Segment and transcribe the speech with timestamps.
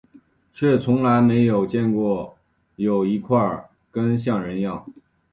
[0.51, 2.35] 却从来没有见过
[2.75, 4.83] 有一块根像人样